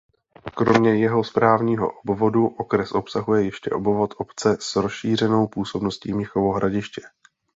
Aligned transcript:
Kromě 0.55 0.95
jeho 0.95 1.23
správního 1.23 1.89
obvodu 2.05 2.47
okres 2.47 2.91
obsahuje 2.91 3.43
ještě 3.45 3.69
obvod 3.71 4.13
obce 4.17 4.57
s 4.59 4.75
rozšířenou 4.75 5.47
působností 5.47 6.13
Mnichovo 6.13 6.51
Hradiště. 6.51 7.01